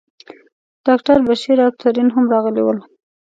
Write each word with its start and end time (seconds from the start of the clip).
ډاکټر 0.85 1.17
بشیر 1.27 1.57
او 1.65 1.71
ترین 1.81 2.07
هم 2.15 2.25
راغلي 2.33 2.61
ول. 2.63 2.79